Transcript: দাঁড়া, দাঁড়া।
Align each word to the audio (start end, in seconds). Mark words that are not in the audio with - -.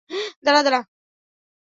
দাঁড়া, 0.43 0.61
দাঁড়া। 0.63 0.81